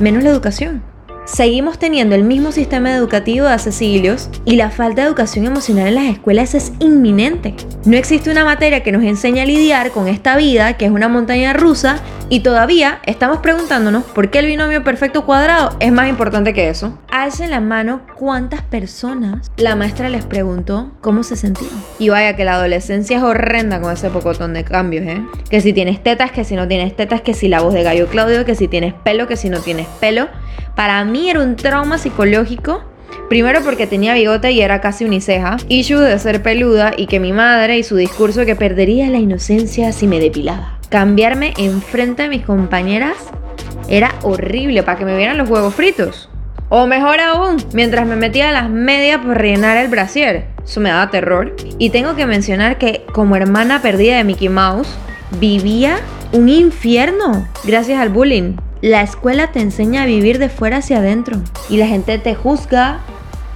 menos 0.00 0.24
la 0.24 0.30
educación. 0.30 0.89
Seguimos 1.32 1.78
teniendo 1.78 2.16
el 2.16 2.24
mismo 2.24 2.50
sistema 2.50 2.92
educativo 2.92 3.46
de 3.46 3.52
hace 3.52 3.70
siglos 3.70 4.28
y 4.44 4.56
la 4.56 4.70
falta 4.70 5.02
de 5.02 5.06
educación 5.06 5.46
emocional 5.46 5.86
en 5.86 5.94
las 5.94 6.12
escuelas 6.12 6.56
es 6.56 6.72
inminente. 6.80 7.54
No 7.84 7.96
existe 7.96 8.32
una 8.32 8.44
materia 8.44 8.82
que 8.82 8.90
nos 8.90 9.04
enseñe 9.04 9.40
a 9.40 9.46
lidiar 9.46 9.92
con 9.92 10.08
esta 10.08 10.36
vida, 10.36 10.76
que 10.76 10.86
es 10.86 10.90
una 10.90 11.06
montaña 11.06 11.52
rusa, 11.52 12.00
y 12.30 12.40
todavía 12.40 13.00
estamos 13.04 13.40
preguntándonos 13.40 14.04
por 14.04 14.30
qué 14.30 14.38
el 14.38 14.46
binomio 14.46 14.82
perfecto 14.82 15.26
cuadrado 15.26 15.76
es 15.80 15.92
más 15.92 16.08
importante 16.08 16.54
que 16.54 16.68
eso. 16.68 16.98
Alcen 17.10 17.50
la 17.50 17.60
mano 17.60 18.02
cuántas 18.16 18.62
personas 18.62 19.50
la 19.56 19.76
maestra 19.76 20.08
les 20.08 20.24
preguntó 20.24 20.92
cómo 21.00 21.24
se 21.24 21.36
sentían. 21.36 21.72
Y 21.98 22.08
vaya 22.08 22.36
que 22.36 22.44
la 22.44 22.54
adolescencia 22.54 23.18
es 23.18 23.22
horrenda 23.22 23.80
con 23.80 23.92
ese 23.92 24.08
pocotón 24.08 24.54
de 24.54 24.64
cambios, 24.64 25.04
¿eh? 25.06 25.22
Que 25.50 25.60
si 25.60 25.72
tienes 25.72 26.02
tetas, 26.02 26.30
que 26.30 26.44
si 26.44 26.54
no 26.54 26.68
tienes 26.68 26.96
tetas, 26.96 27.20
que 27.20 27.34
si 27.34 27.48
la 27.48 27.60
voz 27.60 27.74
de 27.74 27.82
Gallo 27.82 28.06
Claudio, 28.06 28.44
que 28.44 28.54
si 28.54 28.68
tienes 28.68 28.94
pelo, 28.94 29.26
que 29.26 29.36
si 29.36 29.50
no 29.50 29.58
tienes 29.58 29.88
pelo. 30.00 30.28
Para 30.76 31.04
mí 31.04 31.28
era 31.28 31.40
un 31.40 31.56
trauma 31.56 31.98
psicológico 31.98 32.84
Primero 33.28 33.60
porque 33.64 33.86
tenía 33.86 34.14
bigote 34.14 34.50
y 34.50 34.60
era 34.60 34.80
casi 34.80 35.04
uniceja, 35.04 35.56
issue 35.68 36.00
de 36.00 36.18
ser 36.18 36.42
peluda 36.42 36.92
y 36.96 37.06
que 37.06 37.20
mi 37.20 37.32
madre 37.32 37.78
y 37.78 37.84
su 37.84 37.94
discurso 37.94 38.44
que 38.44 38.56
perdería 38.56 39.08
la 39.08 39.18
inocencia 39.18 39.92
si 39.92 40.08
me 40.08 40.18
depilaba. 40.18 40.79
Cambiarme 40.90 41.54
enfrente 41.56 42.24
de 42.24 42.28
mis 42.28 42.44
compañeras 42.44 43.16
era 43.88 44.12
horrible 44.22 44.82
para 44.82 44.98
que 44.98 45.04
me 45.04 45.16
vieran 45.16 45.38
los 45.38 45.48
huevos 45.48 45.72
fritos. 45.72 46.28
O 46.68 46.88
mejor 46.88 47.20
aún, 47.20 47.58
mientras 47.72 48.08
me 48.08 48.16
metía 48.16 48.50
las 48.50 48.68
medias 48.68 49.18
por 49.24 49.38
rellenar 49.38 49.76
el 49.76 49.86
brasier. 49.86 50.48
Eso 50.64 50.80
me 50.80 50.88
daba 50.88 51.08
terror. 51.08 51.54
Y 51.78 51.90
tengo 51.90 52.16
que 52.16 52.26
mencionar 52.26 52.76
que 52.76 53.06
como 53.12 53.36
hermana 53.36 53.80
perdida 53.82 54.16
de 54.16 54.24
Mickey 54.24 54.48
Mouse, 54.48 54.88
vivía 55.38 56.00
un 56.32 56.48
infierno 56.48 57.46
gracias 57.62 58.00
al 58.00 58.08
bullying. 58.08 58.56
La 58.82 59.02
escuela 59.02 59.52
te 59.52 59.60
enseña 59.60 60.02
a 60.02 60.06
vivir 60.06 60.40
de 60.40 60.48
fuera 60.48 60.78
hacia 60.78 60.98
adentro 60.98 61.40
y 61.68 61.76
la 61.76 61.86
gente 61.86 62.18
te 62.18 62.34
juzga 62.34 62.98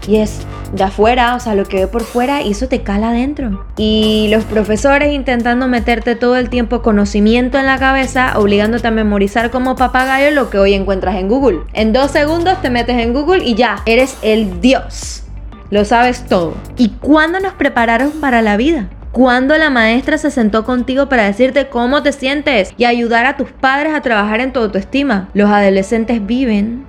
y 0.07 0.17
es 0.17 0.47
de 0.75 0.85
afuera, 0.85 1.37
o 1.37 1.41
sea, 1.41 1.55
lo 1.55 1.65
que 1.65 1.79
ve 1.81 1.87
por 1.87 2.03
fuera 2.03 2.43
y 2.43 2.51
eso 2.51 2.69
te 2.69 2.83
cala 2.83 3.11
adentro. 3.11 3.65
Y 3.77 4.29
los 4.31 4.45
profesores 4.45 5.13
intentando 5.13 5.69
meterte 5.69 6.17
todo 6.17 6.37
el 6.37 6.51
tiempo 6.51 6.83
conocimiento 6.83 7.59
en 7.59 7.67
la 7.67 7.79
cabeza, 7.79 8.39
obligándote 8.39 8.89
a 8.89 8.91
memorizar 8.91 9.51
como 9.51 9.77
papagayo 9.77 10.31
lo 10.33 10.51
que 10.51 10.59
hoy 10.59 10.75
encuentras 10.75 11.17
en 11.17 11.29
Google. 11.29 11.61
En 11.73 11.93
dos 11.93 12.11
segundos 12.11 12.61
te 12.61 12.71
metes 12.71 12.99
en 12.99 13.13
Google 13.13 13.45
y 13.45 13.55
ya, 13.55 13.83
eres 13.87 14.17
el 14.23 14.61
dios. 14.61 15.23
Lo 15.71 15.85
sabes 15.85 16.27
todo. 16.27 16.55
¿Y 16.77 16.91
cuándo 16.91 17.41
nos 17.41 17.55
prepararon 17.55 18.11
para 18.21 18.43
la 18.43 18.57
vida? 18.57 18.89
¿Cuándo 19.13 19.57
la 19.57 19.71
maestra 19.71 20.19
se 20.19 20.33
sentó 20.33 20.65
contigo 20.65 21.09
para 21.09 21.25
decirte 21.25 21.69
cómo 21.69 22.03
te 22.03 22.11
sientes 22.11 22.75
y 22.77 22.85
ayudar 22.85 23.27
a 23.27 23.37
tus 23.37 23.53
padres 23.53 23.95
a 23.95 24.01
trabajar 24.01 24.41
en 24.41 24.53
tu 24.53 24.59
autoestima? 24.59 25.29
Los 25.35 25.51
adolescentes 25.51 26.27
viven 26.27 26.85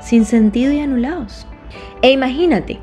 sin 0.00 0.24
sentido 0.24 0.72
y 0.72 0.80
anulados. 0.80 1.46
E 2.00 2.10
imagínate, 2.10 2.80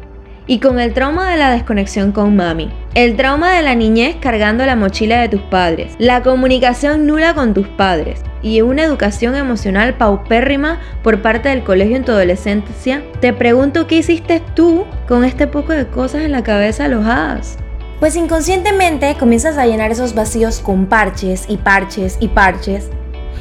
y 0.49 0.57
con 0.57 0.79
el 0.79 0.95
trauma 0.95 1.29
de 1.29 1.37
la 1.37 1.51
desconexión 1.51 2.11
con 2.11 2.35
mami, 2.35 2.71
el 2.95 3.15
trauma 3.15 3.53
de 3.53 3.61
la 3.61 3.75
niñez 3.75 4.15
cargando 4.19 4.65
la 4.65 4.75
mochila 4.75 5.21
de 5.21 5.29
tus 5.29 5.41
padres, 5.41 5.93
la 5.99 6.23
comunicación 6.23 7.05
nula 7.05 7.35
con 7.35 7.53
tus 7.53 7.67
padres 7.67 8.23
y 8.41 8.61
una 8.61 8.83
educación 8.83 9.35
emocional 9.35 9.93
paupérrima 9.93 10.79
por 11.03 11.21
parte 11.21 11.49
del 11.49 11.63
colegio 11.63 11.97
en 11.97 12.03
tu 12.03 12.13
adolescencia, 12.13 13.03
te 13.21 13.31
pregunto 13.31 13.85
qué 13.85 13.97
hiciste 13.97 14.41
tú 14.55 14.85
con 15.07 15.23
este 15.23 15.45
poco 15.45 15.71
de 15.71 15.85
cosas 15.85 16.23
en 16.23 16.31
la 16.31 16.41
cabeza 16.41 16.85
alojadas. 16.85 17.59
Pues 17.99 18.15
inconscientemente 18.15 19.15
comienzas 19.19 19.55
a 19.59 19.67
llenar 19.67 19.91
esos 19.91 20.15
vacíos 20.15 20.61
con 20.61 20.87
parches 20.87 21.45
y 21.47 21.57
parches 21.57 22.17
y 22.19 22.27
parches. 22.27 22.89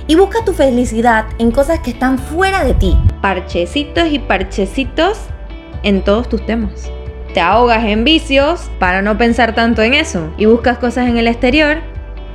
Y 0.08 0.16
busca 0.16 0.44
tu 0.44 0.52
felicidad 0.52 1.24
en 1.38 1.52
cosas 1.52 1.78
que 1.78 1.92
están 1.92 2.18
fuera 2.18 2.64
de 2.64 2.74
ti. 2.74 2.98
Parchecitos 3.22 4.08
y 4.10 4.18
parchecitos 4.18 5.18
en 5.82 6.02
todos 6.02 6.28
tus 6.28 6.44
temas. 6.44 6.90
Te 7.34 7.40
ahogas 7.40 7.84
en 7.84 8.04
vicios 8.04 8.70
para 8.78 9.02
no 9.02 9.18
pensar 9.18 9.54
tanto 9.54 9.82
en 9.82 9.94
eso. 9.94 10.32
Y 10.38 10.46
buscas 10.46 10.78
cosas 10.78 11.08
en 11.08 11.18
el 11.18 11.26
exterior 11.26 11.78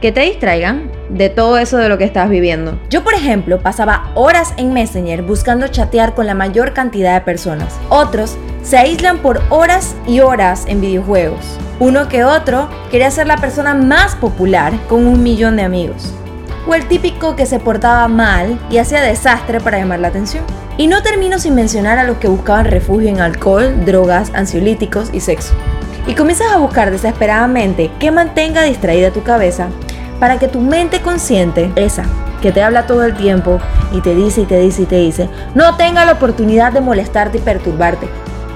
que 0.02 0.12
te 0.12 0.22
distraigan 0.22 0.92
de 1.10 1.30
todo 1.30 1.58
eso 1.58 1.78
de 1.78 1.88
lo 1.88 1.98
que 1.98 2.04
estás 2.04 2.30
viviendo. 2.30 2.78
Yo, 2.90 3.04
por 3.04 3.14
ejemplo, 3.14 3.60
pasaba 3.60 4.12
horas 4.16 4.54
en 4.58 4.74
Messenger 4.74 5.22
buscando 5.22 5.68
chatear 5.70 6.14
con 6.14 6.26
la 6.26 6.36
mayor 6.36 6.74
cantidad 6.74 7.14
de 7.14 7.22
personas. 7.22 7.80
Otros 7.90 8.38
se 8.64 8.78
aíslan 8.78 9.20
por 9.20 9.42
horas 9.50 9.96
y 10.06 10.20
horas 10.20 10.66
en 10.68 10.82
videojuegos. 10.82 11.58
Uno 11.80 12.08
que 12.10 12.24
otro 12.24 12.70
quería 12.92 13.12
ser 13.12 13.28
la 13.28 13.38
persona 13.38 13.74
más 13.74 14.16
popular 14.16 14.74
con 14.90 15.08
un 15.08 15.24
millón 15.24 15.56
de 15.56 15.64
amigos. 15.64 16.14
O 16.68 16.76
el 16.76 16.88
típico 16.88 17.36
que 17.36 17.46
se 17.46 17.60
portaba 17.60 18.08
mal 18.08 18.60
y 18.70 18.78
hacía 18.78 19.02
desastre 19.02 19.60
para 19.60 19.80
llamar 19.80 20.00
la 20.00 20.08
atención. 20.08 20.44
Y 20.78 20.88
no 20.88 21.04
termino 21.04 21.40
sin 21.40 21.56
mencionar 21.56 22.00
a 22.00 22.04
los 22.04 22.18
que 22.18 22.28
buscaban 22.28 22.66
refugio 22.66 23.10
en 23.10 23.20
alcohol, 23.20 23.86
drogas, 23.86 24.32
ansiolíticos 24.34 25.10
y 25.14 25.20
sexo. 25.20 25.54
Y 26.08 26.16
comienzas 26.16 26.52
a 26.52 26.58
buscar 26.58 26.92
desesperadamente 26.92 27.92
que 28.00 28.12
mantenga 28.12 28.64
distraída 28.64 29.12
tu 29.12 29.24
cabeza 29.24 29.70
para 30.20 30.40
que 30.40 30.48
tu 30.48 30.60
mente 30.60 31.02
consciente, 31.02 31.72
esa 31.76 32.06
que 32.42 32.52
te 32.52 32.62
habla 32.62 32.88
todo 32.88 33.04
el 33.04 33.16
tiempo 33.16 33.60
y 33.94 34.02
te 34.02 34.14
dice 34.14 34.42
y 34.42 34.46
te 34.46 34.60
dice 34.60 34.82
y 34.82 34.86
te 34.86 34.98
dice, 34.98 35.30
no 35.56 35.78
tenga 35.78 36.04
la 36.04 36.12
oportunidad 36.12 36.74
de 36.74 36.82
molestarte 36.82 37.38
y 37.38 37.42
perturbarte 37.42 38.10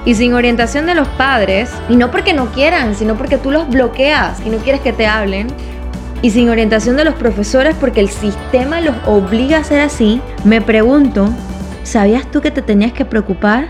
y 0.04 0.14
sin 0.14 0.32
orientación 0.32 0.86
de 0.86 0.94
los 0.94 1.06
padres, 1.06 1.70
y 1.88 1.96
no 1.96 2.10
porque 2.10 2.32
no 2.32 2.46
quieran, 2.46 2.94
sino 2.94 3.16
porque 3.16 3.36
tú 3.36 3.50
los 3.50 3.68
bloqueas 3.68 4.40
y 4.44 4.48
no 4.48 4.56
quieres 4.56 4.80
que 4.80 4.94
te 4.94 5.06
hablen, 5.06 5.48
y 6.22 6.30
sin 6.30 6.48
orientación 6.48 6.96
de 6.96 7.04
los 7.04 7.14
profesores 7.14 7.76
porque 7.78 8.00
el 8.00 8.08
sistema 8.08 8.80
los 8.80 8.96
obliga 9.06 9.58
a 9.58 9.64
ser 9.64 9.80
así, 9.80 10.20
me 10.44 10.60
pregunto, 10.60 11.28
¿sabías 11.84 12.30
tú 12.30 12.40
que 12.40 12.50
te 12.50 12.62
tenías 12.62 12.92
que 12.92 13.04
preocupar 13.04 13.68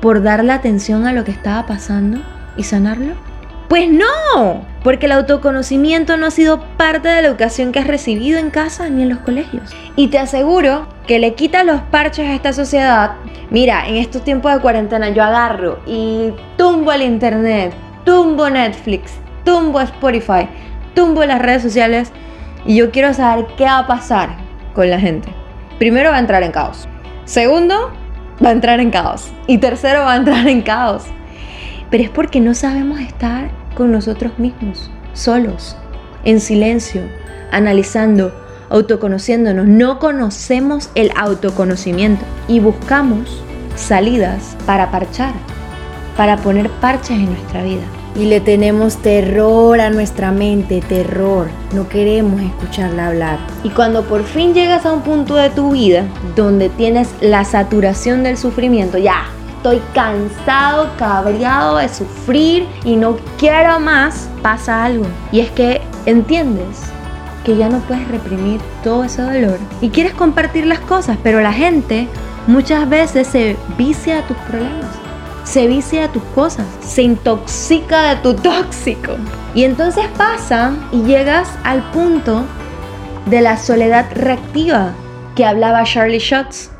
por 0.00 0.22
darle 0.22 0.52
atención 0.52 1.06
a 1.06 1.12
lo 1.12 1.24
que 1.24 1.30
estaba 1.30 1.66
pasando 1.66 2.18
y 2.56 2.64
sanarlo? 2.64 3.14
Pues 3.68 3.90
no, 3.90 4.64
porque 4.82 5.06
el 5.06 5.12
autoconocimiento 5.12 6.16
no 6.16 6.26
ha 6.26 6.30
sido 6.30 6.62
parte 6.76 7.08
de 7.08 7.22
la 7.22 7.28
educación 7.28 7.72
que 7.72 7.78
has 7.78 7.86
recibido 7.86 8.38
en 8.38 8.50
casa 8.50 8.90
ni 8.90 9.02
en 9.02 9.08
los 9.08 9.18
colegios. 9.20 9.74
Y 9.96 10.08
te 10.08 10.18
aseguro 10.18 10.86
que 11.06 11.18
le 11.18 11.34
quita 11.34 11.64
los 11.64 11.80
parches 11.80 12.28
a 12.28 12.34
esta 12.34 12.52
sociedad. 12.52 13.12
Mira, 13.50 13.88
en 13.88 13.96
estos 13.96 14.22
tiempos 14.22 14.52
de 14.52 14.60
cuarentena 14.60 15.08
yo 15.08 15.22
agarro 15.22 15.78
y 15.86 16.32
tumbo 16.56 16.92
el 16.92 17.02
internet, 17.02 17.72
tumbo 18.04 18.50
Netflix, 18.50 19.14
tumbo 19.44 19.80
Spotify, 19.80 20.46
tumbo 20.94 21.24
las 21.24 21.40
redes 21.40 21.62
sociales 21.62 22.12
y 22.64 22.76
yo 22.76 22.90
quiero 22.90 23.12
saber 23.14 23.46
qué 23.56 23.64
va 23.64 23.80
a 23.80 23.86
pasar 23.86 24.36
con 24.74 24.90
la 24.90 24.98
gente. 24.98 25.28
Primero 25.78 26.10
va 26.10 26.16
a 26.16 26.20
entrar 26.20 26.42
en 26.42 26.52
caos. 26.52 26.88
Segundo, 27.24 27.92
va 28.44 28.50
a 28.50 28.52
entrar 28.52 28.80
en 28.80 28.90
caos. 28.90 29.32
Y 29.46 29.58
tercero, 29.58 30.00
va 30.00 30.12
a 30.12 30.16
entrar 30.16 30.46
en 30.46 30.62
caos 30.62 31.04
pero 31.94 32.02
es 32.02 32.10
porque 32.10 32.40
no 32.40 32.54
sabemos 32.54 32.98
estar 32.98 33.50
con 33.76 33.92
nosotros 33.92 34.36
mismos, 34.36 34.90
solos, 35.12 35.76
en 36.24 36.40
silencio, 36.40 37.02
analizando, 37.52 38.34
autoconociéndonos. 38.68 39.68
No 39.68 40.00
conocemos 40.00 40.90
el 40.96 41.12
autoconocimiento 41.16 42.24
y 42.48 42.58
buscamos 42.58 43.40
salidas 43.76 44.56
para 44.66 44.90
parchar, 44.90 45.34
para 46.16 46.36
poner 46.36 46.68
parches 46.68 47.16
en 47.16 47.26
nuestra 47.26 47.62
vida. 47.62 47.84
Y 48.16 48.26
le 48.26 48.40
tenemos 48.40 48.98
terror 48.98 49.80
a 49.80 49.90
nuestra 49.90 50.30
mente, 50.30 50.80
terror. 50.80 51.48
No 51.74 51.88
queremos 51.88 52.40
escucharla 52.40 53.08
hablar. 53.08 53.38
Y 53.64 53.70
cuando 53.70 54.04
por 54.04 54.22
fin 54.24 54.54
llegas 54.54 54.86
a 54.86 54.92
un 54.92 55.02
punto 55.02 55.34
de 55.34 55.50
tu 55.50 55.72
vida 55.72 56.04
donde 56.36 56.68
tienes 56.68 57.08
la 57.20 57.44
saturación 57.44 58.22
del 58.22 58.36
sufrimiento, 58.36 58.98
ya, 58.98 59.24
estoy 59.56 59.80
cansado, 59.94 60.90
cabreado 60.98 61.78
de 61.78 61.88
sufrir 61.88 62.66
y 62.84 62.96
no 62.96 63.16
quiero 63.38 63.80
más, 63.80 64.28
pasa 64.42 64.84
algo. 64.84 65.06
Y 65.32 65.40
es 65.40 65.50
que 65.50 65.80
entiendes 66.06 66.92
que 67.44 67.56
ya 67.56 67.68
no 67.68 67.78
puedes 67.80 68.06
reprimir 68.08 68.60
todo 68.82 69.04
ese 69.04 69.22
dolor 69.22 69.58
y 69.80 69.90
quieres 69.90 70.12
compartir 70.14 70.66
las 70.66 70.80
cosas, 70.80 71.16
pero 71.22 71.40
la 71.40 71.52
gente 71.52 72.08
muchas 72.46 72.88
veces 72.88 73.26
se 73.26 73.56
vicia 73.78 74.18
a 74.18 74.26
tus 74.26 74.36
problemas, 74.38 74.86
se 75.44 75.66
vicia 75.66 76.06
a 76.06 76.12
tus 76.12 76.22
cosas, 76.34 76.66
se 76.80 77.02
intoxica 77.02 78.14
de 78.14 78.16
tu 78.16 78.34
tóxico. 78.42 79.12
Y 79.54 79.64
entonces 79.64 80.06
pasa 80.16 80.72
y 80.90 81.02
llegas 81.02 81.48
al 81.62 81.82
punto 81.90 82.44
de 83.26 83.40
la 83.40 83.56
soledad 83.56 84.06
reactiva 84.14 84.92
que 85.34 85.44
hablaba 85.44 85.84
Charlie 85.84 86.18
Schutz 86.18 86.70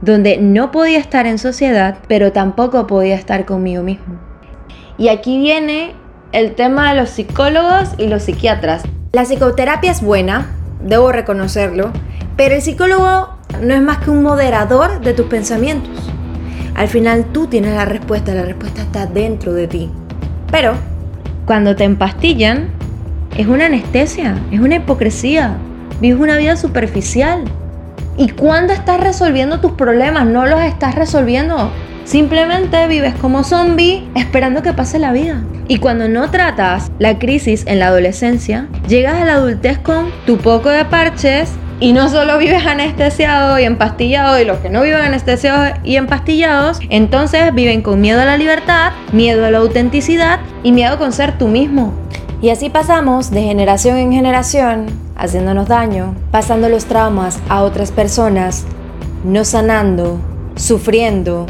donde 0.00 0.38
no 0.38 0.70
podía 0.70 0.98
estar 0.98 1.26
en 1.26 1.38
sociedad, 1.38 1.98
pero 2.08 2.32
tampoco 2.32 2.86
podía 2.86 3.14
estar 3.14 3.44
conmigo 3.44 3.82
mismo. 3.82 4.16
Y 4.96 5.08
aquí 5.08 5.38
viene 5.38 5.94
el 6.32 6.54
tema 6.54 6.90
de 6.90 7.00
los 7.00 7.10
psicólogos 7.10 7.94
y 7.98 8.06
los 8.06 8.24
psiquiatras. 8.24 8.82
La 9.12 9.24
psicoterapia 9.24 9.90
es 9.90 10.02
buena, 10.02 10.54
debo 10.82 11.12
reconocerlo, 11.12 11.92
pero 12.36 12.54
el 12.54 12.62
psicólogo 12.62 13.37
no 13.60 13.74
es 13.74 13.82
más 13.82 13.98
que 13.98 14.10
un 14.10 14.22
moderador 14.22 15.00
de 15.00 15.14
tus 15.14 15.26
pensamientos. 15.26 16.10
Al 16.74 16.88
final 16.88 17.26
tú 17.32 17.46
tienes 17.46 17.74
la 17.74 17.84
respuesta, 17.84 18.34
la 18.34 18.42
respuesta 18.42 18.82
está 18.82 19.06
dentro 19.06 19.52
de 19.52 19.66
ti. 19.66 19.90
Pero 20.50 20.74
cuando 21.44 21.74
te 21.74 21.84
empastillan, 21.84 22.68
es 23.36 23.46
una 23.46 23.66
anestesia, 23.66 24.36
es 24.50 24.60
una 24.60 24.76
hipocresía. 24.76 25.56
Vives 26.00 26.20
una 26.20 26.36
vida 26.36 26.56
superficial. 26.56 27.44
¿Y 28.16 28.30
cuando 28.30 28.72
estás 28.72 29.00
resolviendo 29.00 29.60
tus 29.60 29.72
problemas? 29.72 30.26
No 30.26 30.46
los 30.46 30.60
estás 30.60 30.94
resolviendo. 30.94 31.70
Simplemente 32.04 32.86
vives 32.86 33.14
como 33.20 33.44
zombie 33.44 34.08
esperando 34.14 34.62
que 34.62 34.72
pase 34.72 34.98
la 34.98 35.12
vida. 35.12 35.42
Y 35.68 35.78
cuando 35.78 36.08
no 36.08 36.30
tratas 36.30 36.90
la 36.98 37.18
crisis 37.18 37.64
en 37.66 37.78
la 37.78 37.88
adolescencia, 37.88 38.66
llegas 38.88 39.20
a 39.20 39.24
la 39.24 39.34
adultez 39.34 39.78
con 39.78 40.06
tu 40.26 40.38
poco 40.38 40.68
de 40.70 40.84
parches 40.84 41.50
y 41.80 41.92
no 41.92 42.08
solo 42.08 42.38
vives 42.38 42.66
anestesiado 42.66 43.58
y 43.58 43.64
empastillado, 43.64 44.40
y 44.40 44.44
los 44.44 44.58
que 44.58 44.70
no 44.70 44.82
viven 44.82 45.00
anestesiados 45.00 45.78
y 45.84 45.96
empastillados, 45.96 46.80
entonces 46.90 47.54
viven 47.54 47.82
con 47.82 48.00
miedo 48.00 48.20
a 48.20 48.24
la 48.24 48.36
libertad, 48.36 48.92
miedo 49.12 49.44
a 49.44 49.50
la 49.50 49.58
autenticidad 49.58 50.40
y 50.62 50.72
miedo 50.72 50.98
con 50.98 51.12
ser 51.12 51.38
tú 51.38 51.46
mismo. 51.48 51.92
Y 52.42 52.50
así 52.50 52.70
pasamos 52.70 53.30
de 53.30 53.42
generación 53.42 53.96
en 53.96 54.12
generación, 54.12 54.86
haciéndonos 55.16 55.68
daño, 55.68 56.14
pasando 56.30 56.68
los 56.68 56.84
traumas 56.84 57.38
a 57.48 57.62
otras 57.62 57.92
personas, 57.92 58.64
no 59.24 59.44
sanando, 59.44 60.20
sufriendo, 60.56 61.46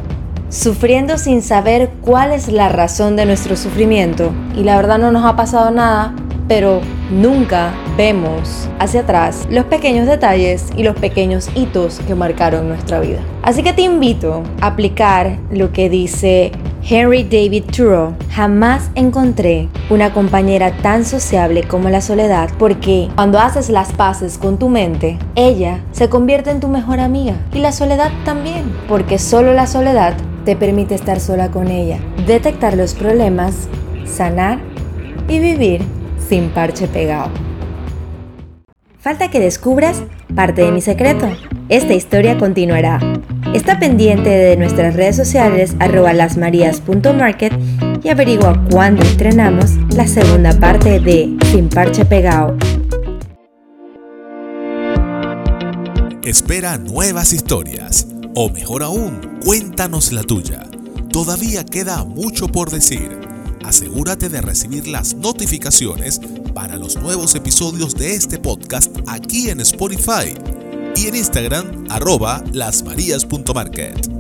sufriendo 0.51 1.19
sin 1.19 1.43
saber 1.43 1.91
cuál 2.03 2.33
es 2.33 2.49
la 2.49 2.69
razón 2.69 3.17
de 3.17 3.27
nuestro 3.27 3.57
sufrimiento. 3.57 4.33
Y 4.55 4.63
la 4.63 4.77
verdad 4.77 4.99
no 4.99 5.11
nos 5.11 5.25
ha 5.25 5.37
pasado 5.37 5.71
nada 5.71 6.15
pero 6.49 6.81
nunca 7.11 7.75
vemos 7.97 8.69
hacia 8.79 9.01
atrás 9.01 9.47
los 9.51 9.67
pequeños 9.67 10.07
detalles 10.07 10.67
y 10.77 10.83
los 10.83 10.97
pequeños 10.97 11.51
hitos 11.55 12.01
que 12.07 12.15
marcaron 12.15 12.69
nuestra 12.69 13.01
vida. 13.01 13.21
Así 13.43 13.63
que 13.63 13.73
te 13.73 13.83
invito 13.83 14.43
a 14.61 14.69
aplicar 14.69 15.39
lo 15.51 15.73
que 15.73 15.91
dice 15.91 16.51
Henry 16.83 17.23
David 17.25 17.65
Thoreau. 17.65 18.15
Jamás 18.31 18.91
encontré 18.95 19.69
una 19.91 20.13
compañera 20.13 20.73
tan 20.83 21.05
sociable 21.05 21.65
como 21.65 21.91
la 21.91 22.01
soledad 22.01 22.51
porque 22.59 23.09
cuando 23.15 23.39
haces 23.39 23.69
las 23.69 23.93
paces 23.93 24.39
con 24.39 24.59
tu 24.59 24.69
mente, 24.69 25.19
ella 25.35 25.81
se 25.93 26.09
convierte 26.09 26.51
en 26.51 26.61
tu 26.61 26.69
mejor 26.69 27.01
amiga 27.01 27.35
y 27.53 27.59
la 27.59 27.73
soledad 27.73 28.11
también, 28.25 28.73
porque 28.89 29.19
solo 29.19 29.53
la 29.53 29.67
soledad 29.67 30.15
te 30.45 30.57
permite 30.57 30.95
estar 30.95 31.21
sola 31.21 31.51
con 31.51 31.69
ella, 31.69 31.99
detectar 32.27 32.77
los 32.77 32.95
problemas, 32.95 33.69
sanar 34.07 34.61
y 35.29 35.41
vivir 35.41 35.98
sin 36.29 36.51
parche 36.51 36.87
pegado. 36.87 37.31
Falta 38.99 39.31
que 39.31 39.41
descubras 39.41 40.03
parte 40.35 40.63
de 40.63 40.73
mi 40.73 40.81
secreto. 40.81 41.29
Esta 41.69 41.95
historia 41.95 42.37
continuará. 42.37 42.99
Está 43.55 43.79
pendiente 43.79 44.29
de 44.29 44.57
nuestras 44.57 44.95
redes 44.95 45.17
sociales 45.17 45.75
arroba 45.79 46.13
lasmarías.market 46.13 47.53
y 48.03 48.09
averigua 48.09 48.63
cuándo 48.71 49.03
estrenamos 49.03 49.77
la 49.95 50.07
segunda 50.07 50.53
parte 50.59 51.01
de 51.01 51.37
Sin 51.51 51.69
Parche 51.69 52.05
Pegado. 52.05 52.57
Espera 56.23 56.77
nuevas 56.77 57.33
historias, 57.33 58.07
o 58.35 58.51
mejor 58.51 58.83
aún, 58.83 59.39
cuéntanos 59.43 60.13
la 60.13 60.23
tuya. 60.23 60.67
Todavía 61.11 61.65
queda 61.65 62.05
mucho 62.05 62.49
por 62.49 62.71
decir 62.71 63.28
asegúrate 63.69 64.31
de 64.31 64.41
recibir 64.41 64.89
las 64.89 65.15
notificaciones 65.15 66.21
para 66.55 66.77
los 66.77 66.97
nuevos 66.97 67.35
episodios 67.35 67.95
de 67.95 68.15
este 68.15 68.39
podcast 68.39 68.91
aquí 69.07 69.51
en 69.51 69.61
Spotify 69.61 70.35
y 70.97 71.07
en 71.07 71.17
Instagram 71.17 71.85
arroba 71.91 72.43
lasmarías.market. 72.53 74.18